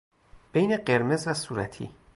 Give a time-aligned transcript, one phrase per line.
[0.53, 1.89] بین قرمز و صورتی